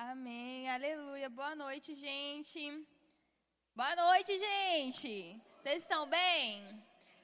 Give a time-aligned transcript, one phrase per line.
[0.00, 1.28] Amém, aleluia.
[1.28, 2.86] Boa noite, gente.
[3.74, 5.42] Boa noite, gente.
[5.60, 6.62] Vocês estão bem?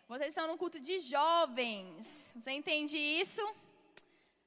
[0.08, 2.32] Vocês estão no culto de jovens.
[2.34, 3.40] Você entende isso?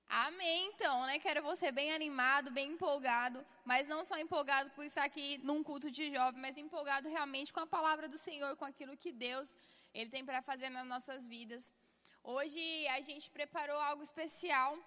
[0.10, 1.20] Amém, então, né?
[1.20, 5.90] Quero você bem animado, bem empolgado, mas não só empolgado por estar aqui num culto
[5.90, 9.56] de jovem, mas empolgado realmente com a palavra do Senhor, com aquilo que Deus
[9.94, 11.74] ele tem para fazer nas nossas vidas.
[12.22, 14.78] Hoje a gente preparou algo especial.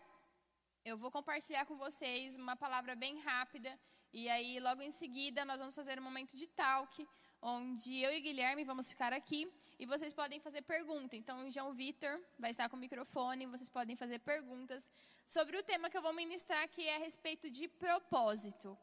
[0.82, 3.78] Eu vou compartilhar com vocês uma palavra bem rápida
[4.14, 7.06] e aí logo em seguida nós vamos fazer um momento de talk,
[7.42, 9.46] onde eu e Guilherme vamos ficar aqui
[9.78, 11.18] e vocês podem fazer perguntas.
[11.18, 14.90] Então, o João Vitor vai estar com o microfone, vocês podem fazer perguntas
[15.26, 18.76] sobre o tema que eu vou ministrar, que é a respeito de propósito.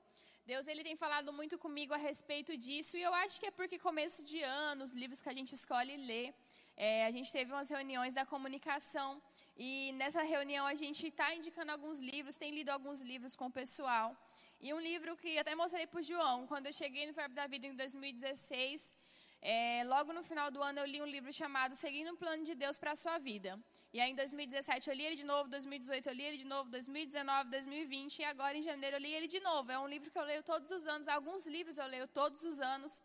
[0.46, 3.80] Deus ele tem falado muito comigo a respeito disso e eu acho que é porque
[3.80, 6.32] começo de ano, os livros que a gente escolhe ler,
[6.78, 9.20] é, a gente teve umas reuniões da comunicação
[9.58, 13.52] e nessa reunião a gente está indicando alguns livros, tem lido alguns livros com o
[13.52, 14.16] pessoal.
[14.62, 17.48] E um livro que até mostrei para o João, quando eu cheguei no Verbo da
[17.48, 18.94] Vida em 2016,
[19.42, 22.54] é, logo no final do ano eu li um livro chamado Seguindo o Plano de
[22.54, 23.60] Deus para a Sua Vida.
[23.94, 26.70] E aí em 2017 eu li ele de novo, 2018 eu li ele de novo,
[26.70, 29.72] 2019, 2020 e agora em janeiro eu li ele de novo.
[29.72, 32.60] É um livro que eu leio todos os anos, alguns livros eu leio todos os
[32.60, 33.02] anos.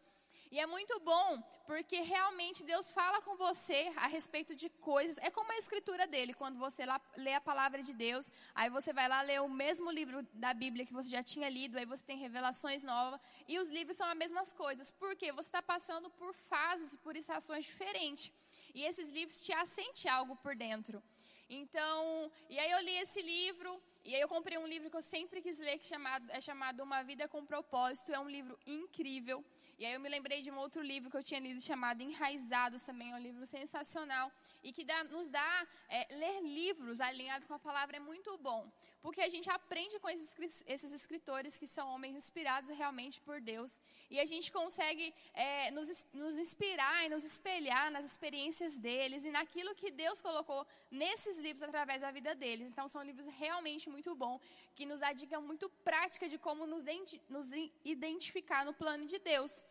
[0.53, 5.17] E é muito bom, porque realmente Deus fala com você a respeito de coisas.
[5.23, 8.93] É como a escritura dele, quando você lá, lê a palavra de Deus, aí você
[8.93, 12.05] vai lá ler o mesmo livro da Bíblia que você já tinha lido, aí você
[12.05, 13.19] tem revelações novas.
[13.49, 14.91] E os livros são as mesmas coisas.
[14.91, 15.33] Por quê?
[15.33, 18.31] Você está passando por fases, por estações diferentes.
[18.75, 21.03] E esses livros te assentem algo por dentro.
[21.49, 25.03] Então, e aí eu li esse livro, e aí eu comprei um livro que eu
[25.03, 28.13] sempre quis ler, que é chamado, é chamado Uma Vida com Propósito.
[28.13, 29.45] É um livro incrível.
[29.79, 32.83] E aí eu me lembrei de um outro livro que eu tinha lido chamado Enraizados,
[32.83, 34.31] também é um livro sensacional
[34.63, 38.71] e que dá, nos dá é, ler livros alinhados com a palavra é muito bom,
[39.03, 43.81] porque a gente aprende com esses, esses escritores que são homens inspirados realmente por Deus
[44.11, 49.31] e a gente consegue é, nos, nos inspirar e nos espelhar nas experiências deles e
[49.31, 52.71] naquilo que Deus colocou nesses livros através da vida deles.
[52.71, 54.41] Então são livros realmente muito bons
[54.75, 56.85] que nos dá dica muito prática de como nos,
[57.29, 57.49] nos
[57.85, 59.63] identificar no plano de Deus.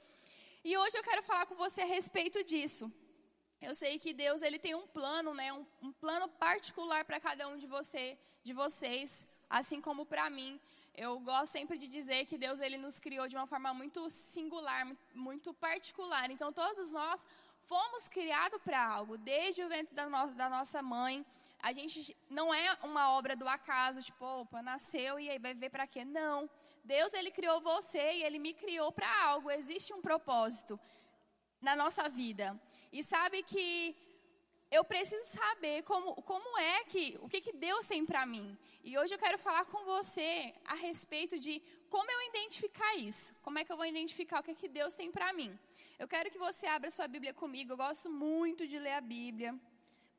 [0.63, 2.91] E hoje eu quero falar com você a respeito disso.
[3.61, 7.47] Eu sei que Deus ele tem um plano, né, um, um plano particular para cada
[7.47, 10.59] um de você, de vocês, assim como para mim.
[10.95, 14.87] Eu gosto sempre de dizer que Deus ele nos criou de uma forma muito singular,
[15.13, 16.31] muito particular.
[16.31, 17.27] Então todos nós
[17.65, 21.23] fomos criados para algo, desde o ventre da, no, da nossa mãe.
[21.61, 25.69] A gente não é uma obra do acaso, tipo, opa, nasceu e aí vai ver
[25.69, 26.03] para quê?
[26.03, 26.49] Não.
[26.83, 29.51] Deus ele criou você e ele me criou para algo.
[29.51, 30.79] Existe um propósito
[31.61, 32.59] na nossa vida.
[32.91, 33.95] E sabe que
[34.71, 38.57] eu preciso saber como, como é que, o que, que Deus tem para mim.
[38.83, 43.35] E hoje eu quero falar com você a respeito de como eu identificar isso.
[43.43, 45.51] Como é que eu vou identificar o que, que Deus tem para mim.
[45.99, 47.73] Eu quero que você abra sua Bíblia comigo.
[47.73, 49.53] Eu gosto muito de ler a Bíblia,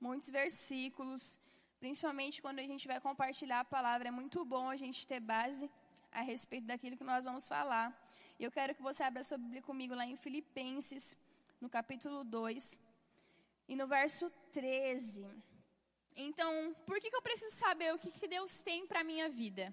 [0.01, 1.39] muitos versículos,
[1.81, 4.09] principalmente quando a gente vai compartilhar a palavra.
[4.09, 5.71] É muito bom a gente ter base
[6.13, 7.89] a respeito daquilo que nós vamos falar.
[8.39, 11.17] E eu quero que você abra sua Bíblia comigo lá em Filipenses,
[11.63, 12.77] no capítulo 2,
[13.69, 15.25] e no verso 13.
[16.17, 19.29] Então, por que, que eu preciso saber o que, que Deus tem para a minha
[19.29, 19.73] vida?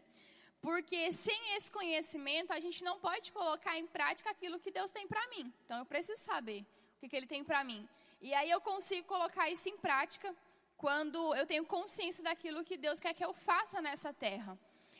[0.62, 5.08] Porque sem esse conhecimento, a gente não pode colocar em prática aquilo que Deus tem
[5.08, 5.52] para mim.
[5.66, 7.90] Então, eu preciso saber o que, que Ele tem para mim.
[8.22, 10.36] E aí eu consigo colocar isso em prática
[10.78, 14.56] quando eu tenho consciência daquilo que Deus quer que eu faça nessa terra.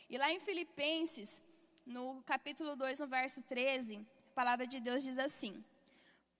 [0.08, 1.40] E lá em Filipenses,
[1.86, 5.64] no capítulo 2, no verso 13, a palavra de Deus diz assim: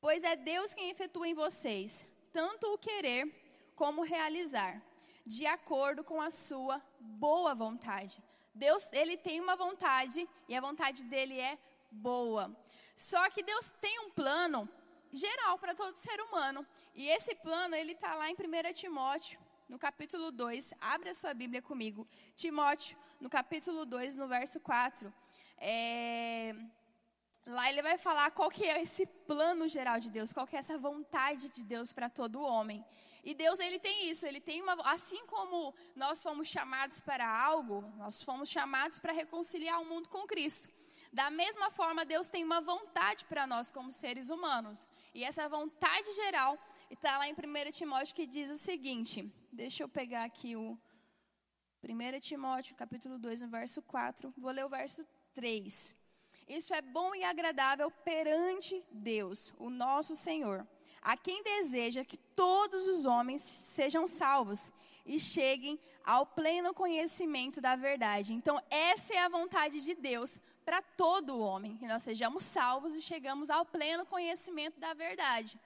[0.00, 3.28] Pois é Deus quem efetua em vocês tanto o querer
[3.74, 4.80] como realizar,
[5.26, 8.22] de acordo com a sua boa vontade.
[8.54, 11.58] Deus, ele tem uma vontade e a vontade dele é
[11.90, 12.54] boa.
[12.96, 14.68] Só que Deus tem um plano
[15.12, 16.66] geral para todo ser humano.
[16.94, 20.74] E esse plano, ele está lá em 1 Timóteo, no capítulo 2.
[20.80, 22.06] Abre a sua Bíblia comigo.
[22.36, 25.12] Timóteo, no capítulo 2, no verso 4,
[25.58, 26.54] é,
[27.50, 30.58] lá ele vai falar qual que é esse plano geral de Deus, qual que é
[30.58, 32.84] essa vontade de Deus para todo homem.
[33.22, 37.82] E Deus ele tem isso, ele tem uma, assim como nós fomos chamados para algo,
[37.96, 40.68] nós fomos chamados para reconciliar o mundo com Cristo.
[41.12, 44.88] Da mesma forma, Deus tem uma vontade para nós como seres humanos.
[45.12, 46.56] E essa vontade geral
[46.88, 50.78] está lá em 1 Timóteo que diz o seguinte: deixa eu pegar aqui o
[51.82, 54.32] 1 Timóteo, capítulo 2, no verso 4.
[54.36, 55.04] Vou ler o verso
[55.34, 56.09] 3.
[56.50, 60.66] Isso é bom e agradável perante Deus, o nosso Senhor,
[61.00, 64.68] a quem deseja que todos os homens sejam salvos
[65.06, 68.32] e cheguem ao pleno conhecimento da verdade.
[68.32, 73.00] Então, essa é a vontade de Deus para todo homem, que nós sejamos salvos e
[73.00, 75.56] chegamos ao pleno conhecimento da verdade.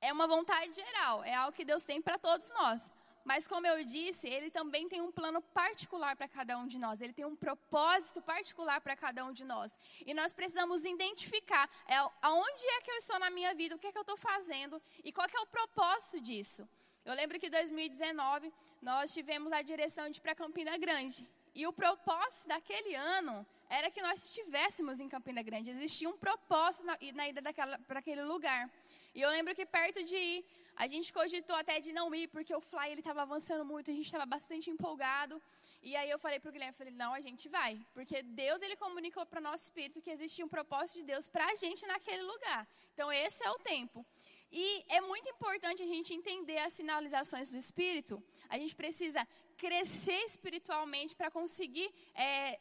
[0.00, 2.90] É uma vontade geral, é algo que Deus tem para todos nós.
[3.24, 7.00] Mas como eu disse, ele também tem um plano particular para cada um de nós.
[7.00, 9.78] Ele tem um propósito particular para cada um de nós.
[10.06, 13.86] E nós precisamos identificar é, aonde é que eu estou na minha vida, o que
[13.86, 16.68] é que eu estou fazendo e qual é o propósito disso.
[17.04, 18.52] Eu lembro que em 2019
[18.82, 21.28] nós tivemos a direção de ir para Campina Grande.
[21.54, 25.70] E o propósito daquele ano era que nós estivéssemos em Campina Grande.
[25.70, 27.42] Existia um propósito na, na ida
[27.86, 28.70] para aquele lugar.
[29.14, 30.44] E eu lembro que perto de ir,
[30.82, 33.94] a gente cogitou até de não ir, porque o fly ele estava avançando muito, a
[33.94, 35.34] gente estava bastante empolgado.
[35.82, 37.78] E aí eu falei para o Guilherme, falei, não, a gente vai.
[37.92, 41.44] Porque Deus, ele comunicou para o nosso espírito que existia um propósito de Deus para
[41.44, 42.66] a gente naquele lugar.
[42.94, 44.06] Então esse é o tempo.
[44.50, 48.22] E é muito importante a gente entender as sinalizações do Espírito.
[48.48, 49.28] A gente precisa
[49.58, 52.58] crescer espiritualmente para conseguir é,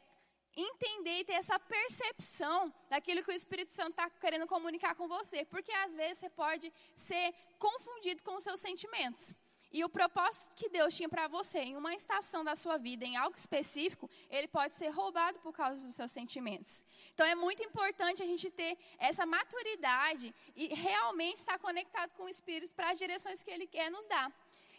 [0.60, 5.46] entender e ter essa percepção daquilo que o Espírito Santo está querendo comunicar com você.
[5.46, 9.34] Porque às vezes você pode ser confundido com os seus sentimentos.
[9.72, 13.16] E o propósito que Deus tinha para você em uma estação da sua vida, em
[13.18, 16.84] algo específico, ele pode ser roubado por causa dos seus sentimentos.
[17.14, 22.30] Então é muito importante a gente ter essa maturidade e realmente estar conectado com o
[22.30, 24.32] Espírito para as direções que ele quer nos dar.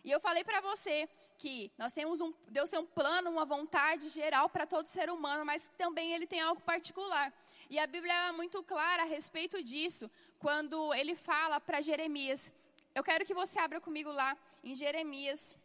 [0.05, 4.09] E eu falei para você que nós temos um, Deus tem um plano, uma vontade
[4.09, 7.33] geral para todo ser humano, mas também ele tem algo particular.
[7.69, 12.53] E a Bíblia é muito clara a respeito disso, quando ele fala para Jeremias.
[12.95, 15.57] Eu quero que você abra comigo lá em Jeremias.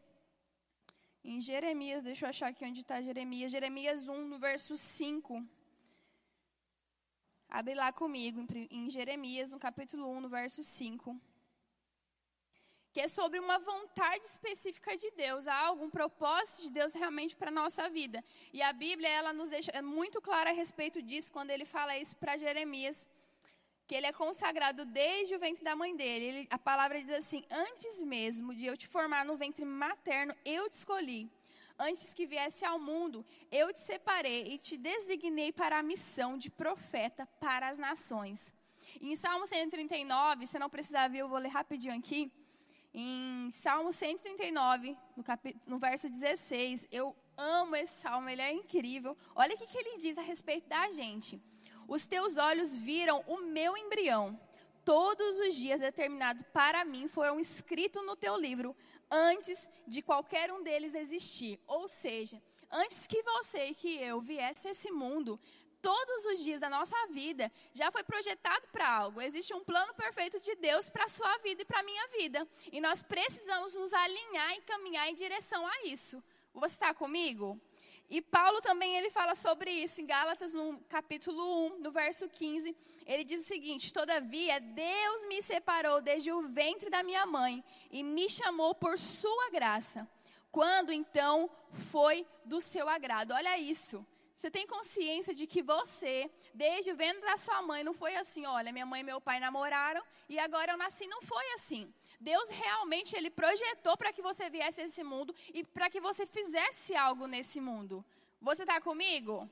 [1.24, 3.52] Em Jeremias, deixa eu achar aqui onde está Jeremias.
[3.52, 5.44] Jeremias 1, no verso 5.
[7.50, 11.20] Abre lá comigo, em Jeremias, no capítulo 1, no verso 5
[12.96, 17.50] que é sobre uma vontade específica de Deus, há algum propósito de Deus realmente para
[17.50, 18.24] a nossa vida.
[18.54, 21.98] E a Bíblia, ela nos deixa é muito clara a respeito disso, quando ele fala
[21.98, 23.06] isso para Jeremias,
[23.86, 26.26] que ele é consagrado desde o ventre da mãe dele.
[26.26, 30.70] Ele, a palavra diz assim: Antes mesmo de eu te formar no ventre materno, eu
[30.70, 31.30] te escolhi.
[31.78, 36.50] Antes que viesse ao mundo, eu te separei e te designei para a missão de
[36.50, 38.54] profeta para as nações.
[39.02, 42.32] E em Salmo 139, você não precisa ver, eu vou ler rapidinho aqui
[42.98, 45.56] em Salmo 139, no, cap...
[45.68, 46.88] no verso 16.
[46.94, 49.18] Eu amo esse salmo, ele é incrível.
[49.36, 51.42] Olha o que, que ele diz a respeito da gente.
[51.90, 54.40] Os teus olhos viram o meu embrião.
[54.86, 58.74] Todos os dias determinados para mim foram escritos no teu livro,
[59.12, 61.60] antes de qualquer um deles existir.
[61.68, 65.38] Ou seja, antes que você e que eu viesse a esse mundo,
[65.86, 69.22] todos os dias da nossa vida já foi projetado para algo.
[69.22, 72.48] Existe um plano perfeito de Deus para a sua vida e para a minha vida.
[72.72, 76.24] E nós precisamos nos alinhar e caminhar em direção a isso.
[76.56, 77.62] Você está comigo?
[78.10, 82.76] E Paulo também ele fala sobre isso em Gálatas, no capítulo 1, no verso 15.
[83.06, 88.02] Ele diz o seguinte: Todavia, Deus me separou desde o ventre da minha mãe e
[88.02, 90.10] me chamou por sua graça.
[90.52, 91.48] Quando então
[91.92, 93.34] foi do seu agrado?
[93.36, 94.04] Olha isso.
[94.36, 98.46] Você tem consciência de que você, desde o ventre da sua mãe, não foi assim,
[98.46, 101.92] olha, minha mãe e meu pai namoraram e agora eu nasci, não foi assim.
[102.20, 106.26] Deus realmente ele projetou para que você viesse a esse mundo e para que você
[106.26, 108.04] fizesse algo nesse mundo.
[108.42, 109.50] Você está comigo?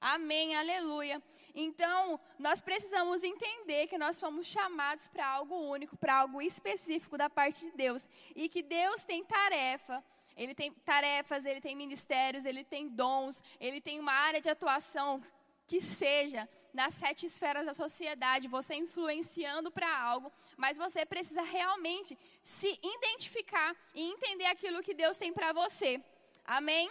[0.00, 1.20] Amém, aleluia.
[1.52, 7.28] Então, nós precisamos entender que nós fomos chamados para algo único, para algo específico da
[7.28, 8.08] parte de Deus.
[8.36, 10.04] E que Deus tem tarefa
[10.36, 15.20] ele tem tarefas, ele tem ministérios, ele tem dons, ele tem uma área de atuação
[15.66, 22.16] que seja nas sete esferas da sociedade, você influenciando para algo, mas você precisa realmente
[22.42, 26.00] se identificar e entender aquilo que Deus tem para você.
[26.44, 26.90] Amém?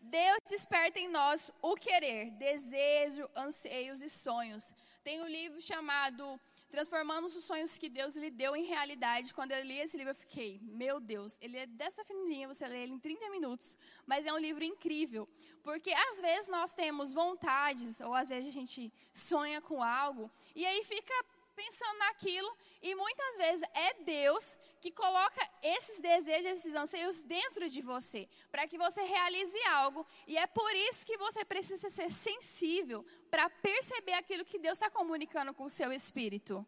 [0.00, 4.72] Deus desperta em nós o querer, desejo, anseios e sonhos.
[5.02, 6.40] Tem um livro chamado
[6.74, 9.32] transformando os sonhos que Deus lhe deu em realidade.
[9.32, 12.82] Quando eu li esse livro, eu fiquei, meu Deus, ele é dessa fininha, você lê
[12.82, 15.28] ele em 30 minutos, mas é um livro incrível,
[15.62, 20.66] porque às vezes nós temos vontades, ou às vezes a gente sonha com algo, e
[20.66, 21.14] aí fica
[21.54, 22.50] pensando naquilo,
[22.82, 28.66] e muitas vezes é Deus que coloca esses desejos, esses anseios dentro de você, para
[28.66, 34.14] que você realize algo, e é por isso que você precisa ser sensível para perceber
[34.14, 36.66] aquilo que Deus está comunicando com o seu espírito.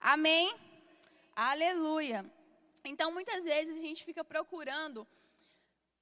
[0.00, 0.54] Amém?
[1.34, 2.24] Aleluia.
[2.84, 5.06] Então, muitas vezes a gente fica procurando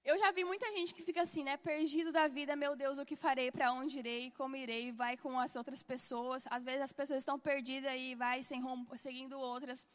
[0.04, 1.56] eu já vi muita gente que fica assim, né?
[1.56, 5.38] Perdido da vida, meu Deus, o que farei, para onde irei, como irei, vai com
[5.38, 6.44] as outras pessoas.
[6.50, 9.86] Às vezes as pessoas estão perdidas e vai sem rumo, seguindo outras.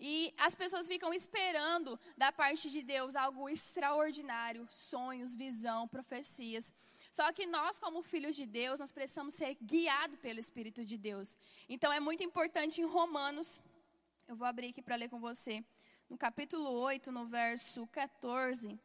[0.00, 6.72] E as pessoas ficam esperando da parte de Deus algo extraordinário, sonhos, visão, profecias.
[7.10, 11.36] Só que nós, como filhos de Deus, nós precisamos ser guiados pelo Espírito de Deus.
[11.68, 13.58] Então é muito importante em Romanos,
[14.28, 15.64] eu vou abrir aqui para ler com você,
[16.08, 18.78] no capítulo 8, no verso 14,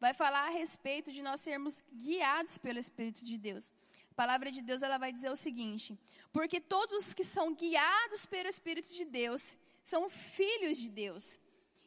[0.00, 3.70] vai falar a respeito de nós sermos guiados pelo Espírito de Deus.
[4.10, 5.96] A palavra de Deus ela vai dizer o seguinte:
[6.32, 9.54] porque todos que são guiados pelo Espírito de Deus
[9.84, 11.36] são filhos de Deus.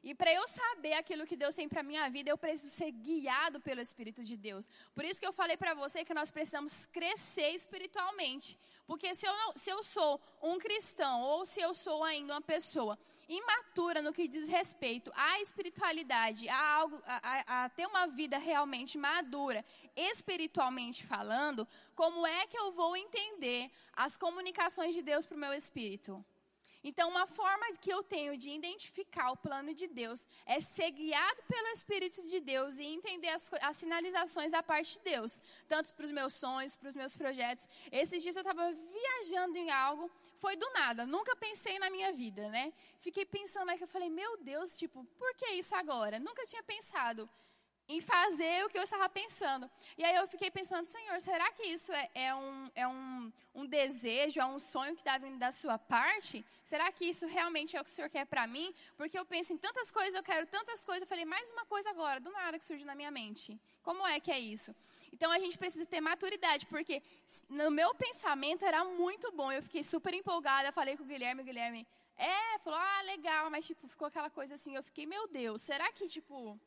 [0.04, 3.62] E para eu saber aquilo que Deus tem para minha vida, eu preciso ser guiado
[3.62, 4.68] pelo Espírito de Deus.
[4.94, 8.58] Por isso que eu falei para você que nós precisamos crescer espiritualmente.
[8.86, 12.42] Porque se eu, não, se eu sou um cristão ou se eu sou ainda uma
[12.42, 18.38] pessoa imatura no que diz respeito à espiritualidade, a, algo, a, a, ter uma vida
[18.38, 19.64] realmente madura,
[19.96, 25.54] espiritualmente falando, como é que eu vou entender as comunicações de Deus para o meu
[25.54, 26.24] espírito?
[26.84, 31.42] Então, uma forma que eu tenho de identificar o plano de Deus é ser guiado
[31.48, 36.06] pelo Espírito de Deus e entender as, as sinalizações da parte de Deus, tanto para
[36.06, 37.68] os meus sonhos, para os meus projetos.
[37.92, 42.50] Esses dias eu estava viajando em algo, foi do nada, nunca pensei na minha vida,
[42.50, 42.74] né?
[42.98, 46.20] Fiquei pensando aí que eu falei, meu Deus, tipo, por que isso agora?
[46.20, 47.30] Nunca tinha pensado
[47.88, 49.70] em fazer o que eu estava pensando.
[49.98, 53.66] E aí eu fiquei pensando, Senhor, será que isso é, é, um, é um, um
[53.66, 56.46] desejo, é um sonho que está vindo da sua parte?
[56.64, 58.74] Será que isso realmente é o que o Senhor quer para mim?
[58.96, 61.02] Porque eu penso em tantas coisas, eu quero tantas coisas.
[61.02, 63.60] Eu falei, mais uma coisa agora, do nada que surge na minha mente.
[63.84, 64.74] Como é que é isso?
[65.12, 67.04] Então a gente precisa ter maturidade, porque
[67.50, 69.52] no meu pensamento era muito bom.
[69.52, 71.86] Eu fiquei super empolgada, falei com o Guilherme, o Guilherme,
[72.18, 75.92] é, falou, ah, legal, mas tipo, ficou aquela coisa assim, eu fiquei, meu Deus, será
[75.92, 76.60] que tipo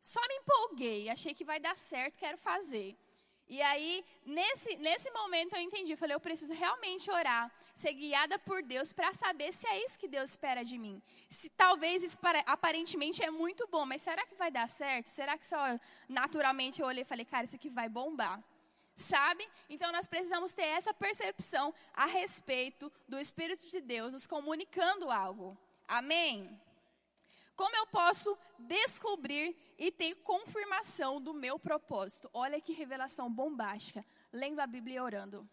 [0.00, 2.96] só me empolguei, achei que vai dar certo, quero fazer.
[3.48, 8.60] E aí, nesse, nesse momento eu entendi, falei, eu preciso realmente orar, ser guiada por
[8.60, 11.00] Deus para saber se é isso que Deus espera de mim.
[11.30, 15.06] Se talvez isso aparentemente é muito bom, mas será que vai dar certo?
[15.06, 15.58] Será que só
[16.08, 18.42] naturalmente eu olhei e falei, cara, isso aqui vai bombar?
[18.96, 19.48] Sabe?
[19.70, 25.56] Então nós precisamos ter essa percepção a respeito do Espírito de Deus nos comunicando algo.
[25.86, 26.60] Amém?
[27.56, 32.28] Como eu posso descobrir e ter confirmação do meu propósito?
[32.32, 34.04] Olha que revelação bombástica.
[34.30, 35.48] Lendo a Bíblia e orando.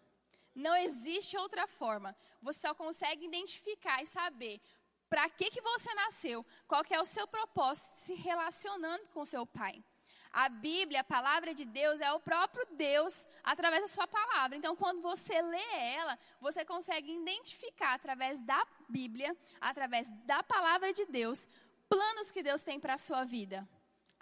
[0.53, 2.15] Não existe outra forma.
[2.41, 4.61] Você só consegue identificar e saber
[5.09, 9.45] para que, que você nasceu, qual que é o seu propósito se relacionando com seu
[9.45, 9.83] pai.
[10.31, 14.57] A Bíblia, a palavra de Deus, é o próprio Deus através da sua palavra.
[14.57, 21.05] Então, quando você lê ela, você consegue identificar através da Bíblia, através da palavra de
[21.05, 21.47] Deus,
[21.93, 23.67] planos que Deus tem para a sua vida.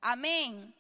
[0.02, 0.74] Amém?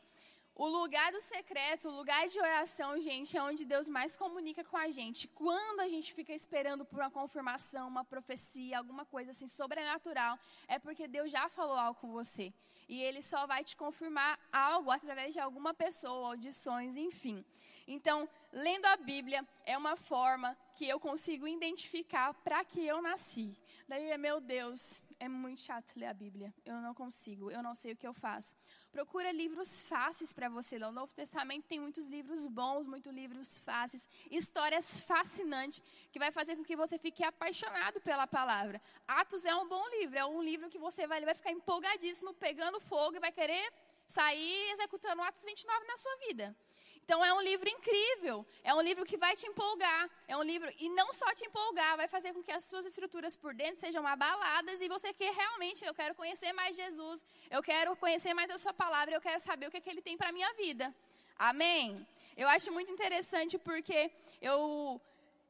[0.53, 4.75] O lugar do secreto, o lugar de oração, gente, é onde Deus mais comunica com
[4.75, 5.27] a gente.
[5.29, 10.77] Quando a gente fica esperando por uma confirmação, uma profecia, alguma coisa assim sobrenatural, é
[10.77, 12.53] porque Deus já falou algo com você.
[12.89, 17.45] E Ele só vai te confirmar algo através de alguma pessoa, audições, enfim.
[17.87, 23.57] Então, lendo a Bíblia é uma forma que eu consigo identificar para que eu nasci.
[23.91, 26.53] Daí, meu Deus, é muito chato ler a Bíblia.
[26.65, 28.55] Eu não consigo, eu não sei o que eu faço.
[28.89, 30.85] Procura livros fáceis para você ler.
[30.85, 36.55] O Novo Testamento tem muitos livros bons, muitos livros fáceis, histórias fascinantes que vai fazer
[36.55, 38.81] com que você fique apaixonado pela palavra.
[39.05, 42.79] Atos é um bom livro, é um livro que você vai, vai ficar empolgadíssimo, pegando
[42.79, 43.73] fogo e vai querer
[44.11, 46.55] sair executando Atos 29 na sua vida.
[47.03, 50.71] Então é um livro incrível, é um livro que vai te empolgar, é um livro
[50.79, 54.05] e não só te empolgar, vai fazer com que as suas estruturas por dentro sejam
[54.05, 58.57] abaladas e você quer realmente, eu quero conhecer mais Jesus, eu quero conhecer mais a
[58.57, 60.93] sua palavra, eu quero saber o que, é que ele tem para minha vida.
[61.37, 62.05] Amém.
[62.37, 65.01] Eu acho muito interessante porque eu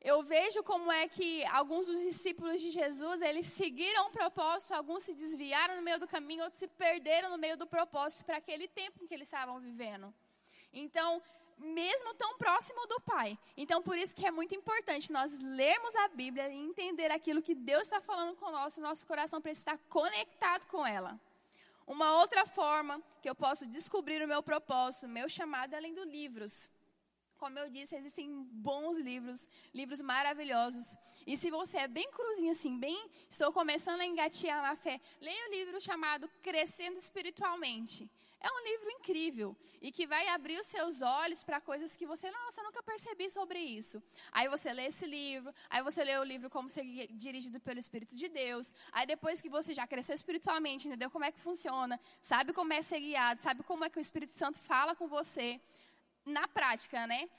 [0.04, 5.04] eu vejo como é que alguns dos discípulos de Jesus, eles seguiram o propósito, alguns
[5.04, 8.68] se desviaram no meio do caminho, outros se perderam no meio do propósito para aquele
[8.68, 10.12] tempo em que eles estavam vivendo.
[10.74, 11.22] Então,
[11.60, 13.38] mesmo tão próximo do Pai.
[13.56, 17.54] Então, por isso que é muito importante nós lermos a Bíblia e entender aquilo que
[17.54, 21.20] Deus está falando conosco, nosso coração precisa estar conectado com ela.
[21.86, 26.06] Uma outra forma que eu posso descobrir o meu propósito, meu chamado, é além dos
[26.06, 26.70] livros.
[27.42, 30.96] Como eu disse, existem bons livros, livros maravilhosos.
[31.26, 35.48] E se você é bem cruzinho assim, bem, estou começando a engatear na fé, leia
[35.48, 38.08] o livro chamado Crescendo Espiritualmente.
[38.40, 42.30] É um livro incrível e que vai abrir os seus olhos para coisas que você,
[42.30, 44.02] nossa, nunca percebi sobre isso.
[44.32, 48.16] Aí você lê esse livro, aí você lê o livro como ser dirigido pelo Espírito
[48.16, 48.72] de Deus.
[48.92, 52.84] Aí depois que você já cresceu espiritualmente, entendeu como é que funciona, sabe como é
[52.84, 55.60] ser guiado, sabe como é que o Espírito Santo fala com você
[56.26, 57.30] na prática, né?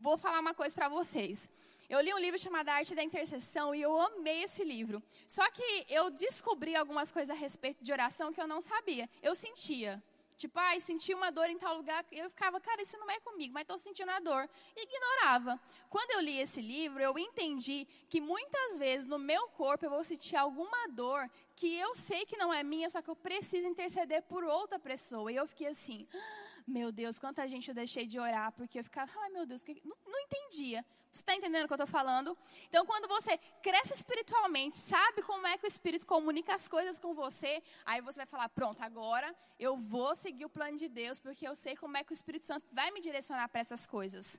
[0.00, 1.48] vou falar uma coisa para vocês.
[1.88, 5.02] Eu li um livro chamado Arte da Intercessão e eu amei esse livro.
[5.26, 9.08] Só que eu descobri algumas coisas a respeito de oração que eu não sabia.
[9.22, 10.02] Eu sentia.
[10.36, 12.04] Tipo, ai, senti uma dor em tal lugar.
[12.12, 14.48] Eu ficava, cara, isso não é comigo, mas estou sentindo a dor.
[14.76, 15.58] E ignorava.
[15.88, 20.04] Quando eu li esse livro, eu entendi que muitas vezes no meu corpo eu vou
[20.04, 24.22] sentir alguma dor que eu sei que não é minha, só que eu preciso interceder
[24.22, 25.32] por outra pessoa.
[25.32, 28.84] E eu fiquei assim, ah, meu Deus, quanta gente eu deixei de orar, porque eu
[28.84, 30.84] ficava, ai meu Deus, não, não entendia.
[31.12, 32.36] Você está entendendo o que eu estou falando?
[32.68, 37.14] Então, quando você cresce espiritualmente, sabe como é que o Espírito comunica as coisas com
[37.14, 41.48] você, aí você vai falar: pronto, agora eu vou seguir o plano de Deus, porque
[41.48, 44.38] eu sei como é que o Espírito Santo vai me direcionar para essas coisas.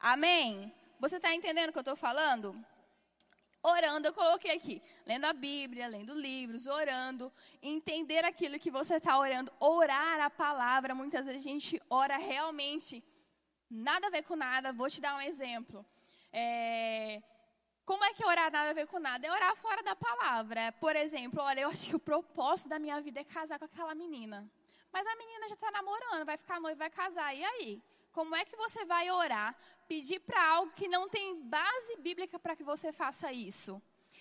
[0.00, 0.72] Amém?
[0.98, 2.56] Você está entendendo o que eu estou falando?
[3.62, 7.30] Orando, eu coloquei aqui, lendo a Bíblia, lendo livros, orando,
[7.62, 10.94] entender aquilo que você está orando, orar a palavra.
[10.94, 13.04] Muitas vezes a gente ora realmente
[13.70, 15.86] Nada a ver com nada, vou te dar um exemplo.
[16.32, 17.22] É,
[17.84, 19.24] como é que orar nada a ver com nada?
[19.24, 20.72] É orar fora da palavra.
[20.72, 23.94] Por exemplo, olha, eu acho que o propósito da minha vida é casar com aquela
[23.94, 24.50] menina.
[24.92, 27.32] Mas a menina já está namorando, vai ficar noiva, vai casar.
[27.32, 27.80] E aí?
[28.12, 29.56] Como é que você vai orar,
[29.88, 33.80] pedir para algo que não tem base bíblica para que você faça isso?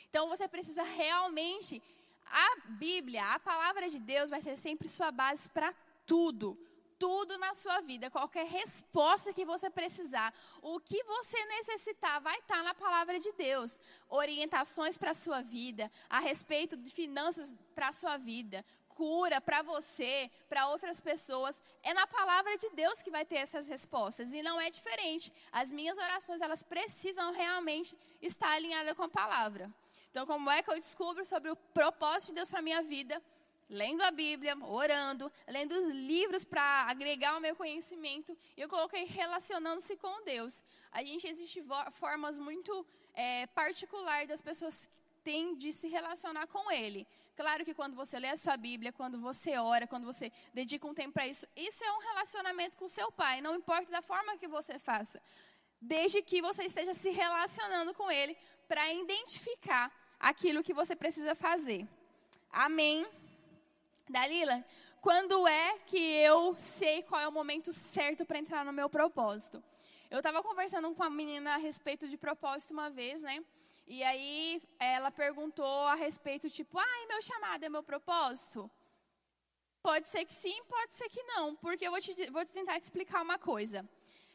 [0.09, 1.81] Então você precisa realmente.
[2.25, 5.73] A Bíblia, a palavra de Deus, vai ser sempre sua base para
[6.05, 6.57] tudo
[6.99, 12.61] tudo na sua vida, qualquer resposta que você precisar, o que você necessitar, vai estar
[12.61, 13.79] na palavra de Deus.
[14.09, 18.63] Orientações para a sua vida, a respeito de finanças para a sua vida,
[18.99, 23.65] cura para você, para outras pessoas, é na palavra de Deus que vai ter essas
[23.65, 25.31] respostas e não é diferente.
[25.53, 29.73] As minhas orações, elas precisam realmente estar alinhadas com a palavra.
[30.11, 33.23] Então, como é que eu descubro sobre o propósito de Deus para minha vida?
[33.71, 39.05] lendo a Bíblia, orando, lendo os livros para agregar o meu conhecimento, e eu coloquei
[39.05, 40.63] relacionando-se com Deus.
[40.91, 44.89] A gente existe formas muito é, particulares das pessoas
[45.23, 47.05] têm de se relacionar com Ele.
[47.39, 50.93] Claro que quando você lê a sua Bíblia, quando você ora, quando você dedica um
[50.93, 54.35] tempo para isso, isso é um relacionamento com o seu Pai, não importa da forma
[54.35, 55.21] que você faça,
[55.79, 58.35] desde que você esteja se relacionando com Ele
[58.67, 61.87] para identificar aquilo que você precisa fazer.
[62.51, 63.07] Amém.
[64.09, 64.61] Dalila,
[64.99, 69.63] quando é que eu sei qual é o momento certo para entrar no meu propósito?
[70.09, 73.45] Eu estava conversando com uma menina a respeito de propósito uma vez, né?
[73.85, 78.69] E aí ela perguntou a respeito, tipo, ai, meu chamado é meu propósito?
[79.83, 82.83] Pode ser que sim, pode ser que não, porque eu vou, te, vou tentar te
[82.83, 83.87] explicar uma coisa.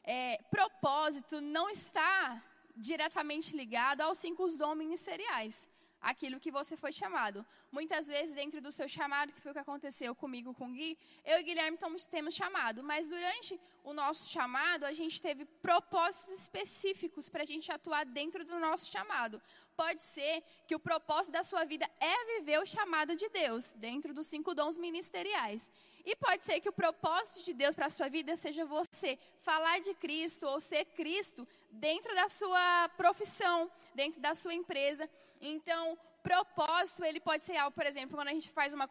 [0.05, 2.41] É, propósito não está
[2.77, 5.69] diretamente ligado aos cinco dons ministeriais
[6.05, 7.45] aquilo que você foi chamado.
[7.73, 10.97] Muitas vezes, dentro do seu chamado, que foi o que aconteceu comigo com o Gui,
[11.25, 11.79] eu e Guilherme
[12.11, 12.83] temos chamado.
[12.83, 18.45] Mas durante o nosso chamado, a gente teve propósitos específicos para a gente atuar dentro
[18.45, 19.41] do nosso chamado.
[19.77, 24.15] Pode ser que o propósito da sua vida é viver o chamado de Deus, dentro
[24.15, 25.71] dos cinco dons ministeriais.
[26.07, 29.81] E pode ser que o propósito de Deus para a sua vida seja você falar
[29.81, 35.09] de Cristo ou ser Cristo dentro da sua profissão, dentro da sua empresa.
[35.41, 38.89] Então, propósito, ele pode ser algo, por exemplo, quando a gente faz uma,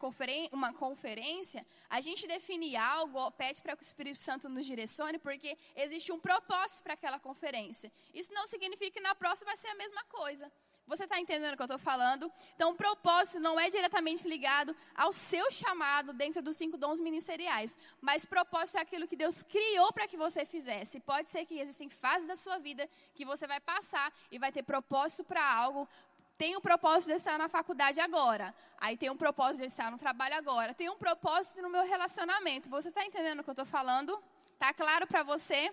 [0.52, 5.58] uma conferência, a gente define algo, pede para que o Espírito Santo nos direcione, porque
[5.74, 7.92] existe um propósito para aquela conferência.
[8.14, 10.50] Isso não significa que na próxima vai ser a mesma coisa.
[10.86, 12.30] Você está entendendo o que eu estou falando?
[12.54, 17.78] Então, o propósito não é diretamente ligado ao seu chamado dentro dos cinco dons ministeriais,
[18.02, 21.00] mas propósito é aquilo que Deus criou para que você fizesse.
[21.00, 24.62] Pode ser que existem fases da sua vida que você vai passar e vai ter
[24.62, 25.88] propósito para algo.
[26.36, 28.54] Tem um propósito de estar na faculdade agora.
[28.78, 30.74] Aí tem um propósito de estar no trabalho agora.
[30.74, 32.68] Tem um propósito no meu relacionamento.
[32.68, 34.20] Você está entendendo o que eu estou falando?
[34.52, 35.72] Está claro para você?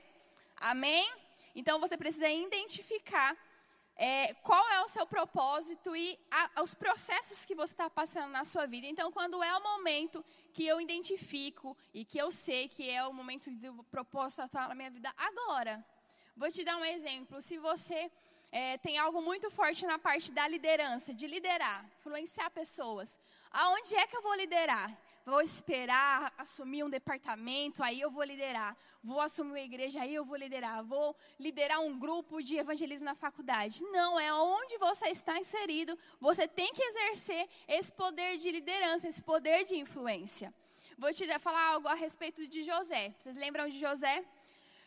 [0.57, 1.11] Amém?
[1.55, 3.35] Então você precisa identificar
[4.03, 8.43] é, qual é o seu propósito e a, os processos que você está passando na
[8.43, 8.87] sua vida.
[8.87, 13.13] Então, quando é o momento que eu identifico e que eu sei que é o
[13.13, 15.85] momento do propósito atual na minha vida, agora.
[16.35, 17.39] Vou te dar um exemplo.
[17.43, 18.09] Se você
[18.51, 23.19] é, tem algo muito forte na parte da liderança, de liderar, influenciar pessoas,
[23.51, 24.91] aonde é que eu vou liderar?
[25.25, 28.75] Vou esperar assumir um departamento, aí eu vou liderar.
[29.03, 30.83] Vou assumir uma igreja, aí eu vou liderar.
[30.83, 33.83] Vou liderar um grupo de evangelismo na faculdade.
[33.85, 35.97] Não, é onde você está inserido.
[36.19, 40.53] Você tem que exercer esse poder de liderança, esse poder de influência.
[40.97, 43.13] Vou te falar algo a respeito de José.
[43.17, 44.23] Vocês lembram de José?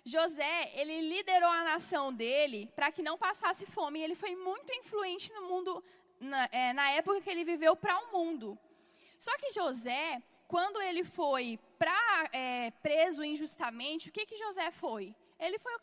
[0.05, 4.01] José, ele liderou a nação dele para que não passasse fome.
[4.01, 5.83] Ele foi muito influente no mundo,
[6.21, 8.59] na, é, na época que ele viveu para o mundo.
[9.25, 15.17] Só que José, quando ele foi pra, é, preso injustamente, o que, que José foi?
[15.39, 15.81] Ele foi o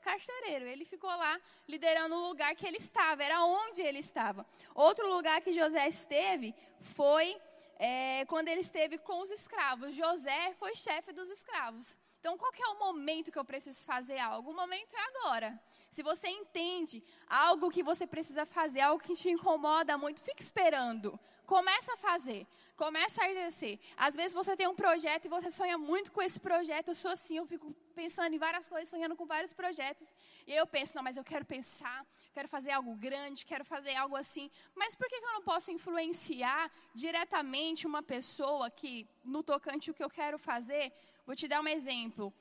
[0.00, 4.46] carcereiro, ele ficou lá liderando o lugar que ele estava, era onde ele estava.
[4.72, 7.36] Outro lugar que José esteve foi
[7.76, 9.92] é, quando ele esteve com os escravos.
[9.92, 11.96] José foi chefe dos escravos.
[12.20, 14.52] Então, qual é o momento que eu preciso fazer algo?
[14.52, 15.60] O momento é agora.
[15.90, 21.18] Se você entende algo que você precisa fazer, algo que te incomoda muito, fique esperando.
[21.46, 22.46] Começa a fazer.
[22.76, 23.78] Começa a exercer.
[23.96, 26.88] Às vezes você tem um projeto e você sonha muito com esse projeto.
[26.88, 30.12] Eu sou assim, eu fico pensando em várias coisas, sonhando com vários projetos.
[30.46, 32.04] E eu penso, não, mas eu quero pensar,
[32.34, 34.50] quero fazer algo grande, quero fazer algo assim.
[34.74, 40.04] Mas por que eu não posso influenciar diretamente uma pessoa que, no tocante o que
[40.04, 40.92] eu quero fazer,
[41.26, 42.32] Vou te dar um exemplo.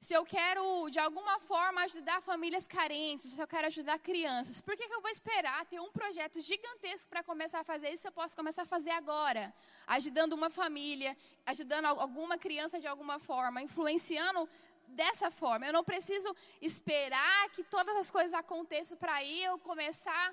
[0.00, 4.76] Se eu quero, de alguma forma, ajudar famílias carentes, se eu quero ajudar crianças, por
[4.76, 8.06] que, que eu vou esperar ter um projeto gigantesco para começar a fazer isso?
[8.06, 9.52] Eu posso começar a fazer agora,
[9.88, 14.48] ajudando uma família, ajudando alguma criança de alguma forma, influenciando
[14.86, 15.66] dessa forma.
[15.66, 16.32] Eu não preciso
[16.62, 20.32] esperar que todas as coisas aconteçam para eu começar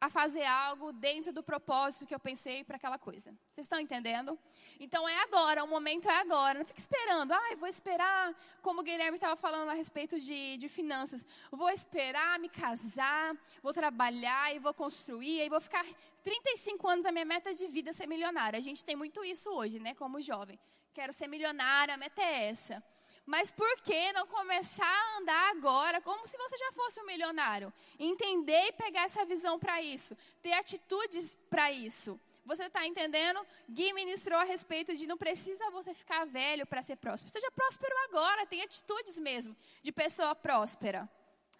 [0.00, 3.30] a fazer algo dentro do propósito que eu pensei para aquela coisa.
[3.52, 4.38] Vocês estão entendendo?
[4.78, 6.60] Então é agora, o momento é agora.
[6.60, 7.32] Não fique esperando.
[7.32, 11.24] Ah, vou esperar, como o Guilherme estava falando a respeito de, de finanças.
[11.50, 15.84] Vou esperar me casar, vou trabalhar e vou construir, e vou ficar
[16.22, 18.58] 35 anos, a minha meta de vida é ser milionária.
[18.58, 20.58] A gente tem muito isso hoje, né, como jovem.
[20.94, 22.82] Quero ser milionária, a meta é essa.
[23.26, 27.72] Mas por que não começar a andar agora como se você já fosse um milionário?
[27.98, 30.16] Entender e pegar essa visão para isso.
[30.42, 32.20] Ter atitudes para isso.
[32.44, 33.46] Você está entendendo?
[33.68, 37.30] Gui ministrou a respeito de não precisa você ficar velho para ser próspero.
[37.30, 41.08] Seja próspero agora, tem atitudes mesmo de pessoa próspera.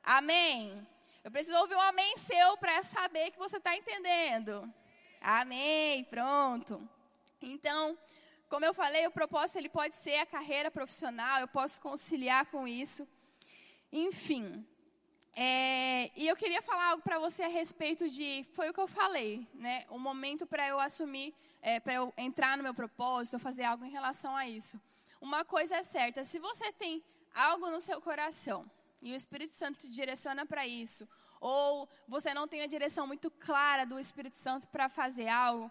[0.03, 0.87] Amém?
[1.23, 4.69] Eu preciso ouvir um amém seu para saber que você está entendendo.
[5.21, 6.89] Amém, pronto.
[7.43, 7.97] Então,
[8.51, 12.67] como eu falei, o propósito ele pode ser a carreira profissional, eu posso conciliar com
[12.67, 13.07] isso.
[13.93, 14.67] Enfim.
[15.37, 18.45] É, e eu queria falar algo para você a respeito de.
[18.53, 19.87] Foi o que eu falei, né?
[19.89, 21.33] O momento para eu assumir,
[21.63, 24.81] é, para eu entrar no meu propósito, fazer algo em relação a isso.
[25.21, 28.69] Uma coisa é certa: se você tem algo no seu coração
[29.01, 31.09] e o Espírito Santo te direciona para isso,
[31.41, 35.71] ou você não tem a direção muito clara do Espírito Santo para fazer algo,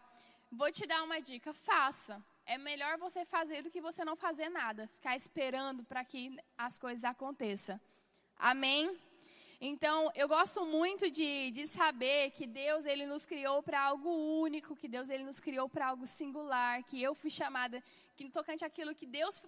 [0.49, 4.49] vou te dar uma dica: faça é melhor você fazer do que você não fazer
[4.49, 7.79] nada, ficar esperando para que as coisas aconteçam.
[8.35, 8.99] Amém?
[9.61, 14.09] Então, eu gosto muito de, de saber que Deus ele nos criou para algo
[14.41, 17.83] único, que Deus ele nos criou para algo singular, que eu fui chamada,
[18.17, 19.43] que no tocante aquilo que Deus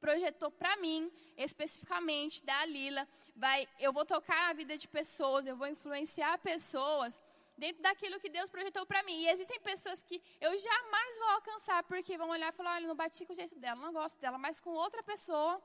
[0.00, 5.56] projetou para mim, especificamente da Lila, vai, eu vou tocar a vida de pessoas, eu
[5.56, 7.20] vou influenciar pessoas
[7.56, 9.22] dentro daquilo que Deus projetou para mim.
[9.22, 12.94] E existem pessoas que eu jamais vou alcançar, porque vão olhar e falar: olha, não
[12.94, 15.60] bati com o jeito dela, não gosto dela, mas com outra pessoa.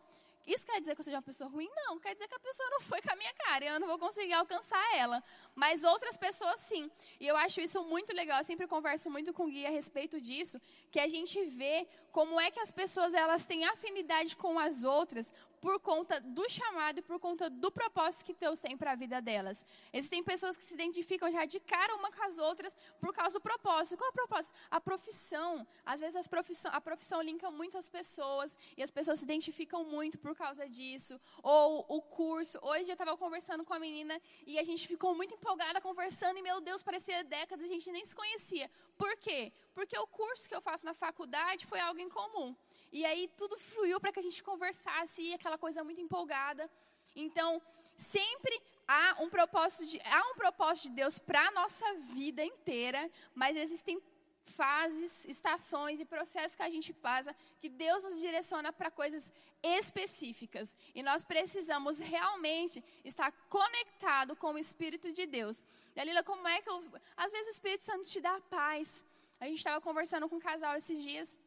[0.46, 1.70] Isso quer dizer que eu seja uma pessoa ruim?
[1.76, 4.00] Não, quer dizer que a pessoa não foi com a minha cara eu não vou
[4.00, 5.24] conseguir alcançar ela.
[5.54, 6.90] Mas outras pessoas sim.
[7.20, 8.40] E eu acho isso muito legal.
[8.40, 10.60] Eu sempre converso muito com o Gui a respeito disso,
[10.92, 15.32] que a gente vê como é que as pessoas elas têm afinidade com as outras
[15.62, 19.22] por conta do chamado e por conta do propósito que Deus tem para a vida
[19.22, 19.64] delas.
[19.94, 23.42] Existem pessoas que se identificam já de cara uma com as outras por causa do
[23.42, 23.98] propósito.
[23.98, 24.54] Qual é o propósito?
[24.72, 25.66] A profissão.
[25.86, 30.18] Às vezes profissão, a profissão linka muito as pessoas e as pessoas se identificam muito
[30.18, 31.20] por causa disso.
[31.44, 32.58] Ou o curso.
[32.64, 36.42] Hoje eu estava conversando com a menina e a gente ficou muito empolgada conversando e,
[36.42, 38.70] meu Deus, parecia décadas, a gente nem se conhecia.
[39.02, 39.52] Por quê?
[39.74, 42.56] Porque o curso que eu faço na faculdade foi algo em comum.
[42.92, 46.70] E aí tudo fluiu para que a gente conversasse e aquela coisa muito empolgada.
[47.16, 47.60] Então,
[47.98, 48.56] sempre
[48.88, 53.58] há um propósito de, há um propósito de Deus para a nossa vida inteira, mas
[53.58, 54.00] existem
[54.46, 59.32] fases, estações e processos que a gente passa que Deus nos direciona para coisas
[59.64, 60.76] específicas.
[60.94, 65.64] E nós precisamos realmente estar conectado com o Espírito de Deus.
[65.96, 66.84] Dalila, como é que eu.
[67.16, 69.04] Às vezes o Espírito Santo te dá paz.
[69.40, 71.38] A gente estava conversando com um casal esses dias.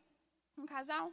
[0.57, 1.13] Um casal?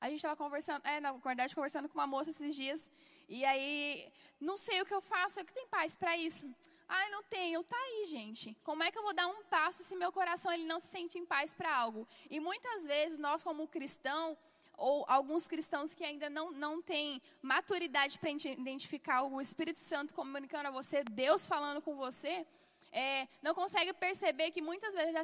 [0.00, 2.90] A gente estava conversando, é, na verdade, conversando com uma moça esses dias.
[3.28, 6.52] E aí, não sei o que eu faço, eu que tenho paz para isso.
[6.94, 7.64] Ai, não tenho.
[7.64, 8.54] Tá aí, gente.
[8.62, 11.18] Como é que eu vou dar um passo se meu coração ele não se sente
[11.18, 12.06] em paz para algo?
[12.28, 14.36] E muitas vezes nós como cristão
[14.76, 20.68] ou alguns cristãos que ainda não, não têm maturidade para identificar o Espírito Santo comunicando
[20.68, 22.46] a você, Deus falando com você,
[22.92, 25.14] é, não consegue perceber que muitas vezes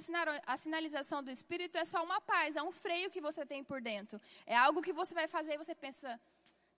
[0.47, 3.83] a, sinalização do Espírito é só uma paz, é um freio que você tem por
[3.83, 4.19] dentro.
[4.47, 6.19] É algo que você vai fazer e você pensa,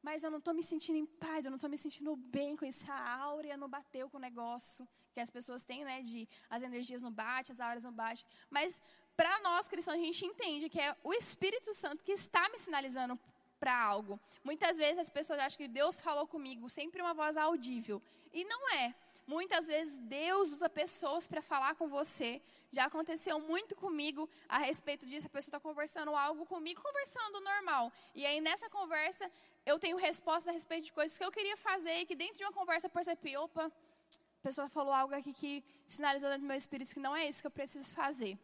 [0.03, 2.65] mas eu não estou me sentindo em paz, eu não estou me sentindo bem com
[2.65, 2.85] isso.
[2.91, 6.03] A áurea não bateu com o negócio que as pessoas têm, né?
[6.03, 8.25] De as energias não batem, as áureas não batem.
[8.49, 8.81] Mas
[9.17, 13.19] para nós cristãos, a gente entende que é o Espírito Santo que está me sinalizando
[13.59, 14.19] para algo.
[14.43, 18.01] Muitas vezes as pessoas acham que Deus falou comigo, sempre uma voz audível.
[18.33, 18.95] E não é.
[19.27, 22.41] Muitas vezes Deus usa pessoas para falar com você.
[22.73, 25.27] Já aconteceu muito comigo a respeito disso.
[25.27, 27.93] A pessoa está conversando algo comigo, conversando normal.
[28.15, 29.31] E aí nessa conversa
[29.67, 32.45] eu tenho respostas a respeito de coisas que eu queria fazer e que dentro de
[32.45, 36.57] uma conversa eu percebi, opa, a pessoa falou algo aqui que sinalizou dentro do meu
[36.57, 38.39] espírito que não é isso que eu preciso fazer.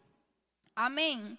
[0.75, 1.39] Amém?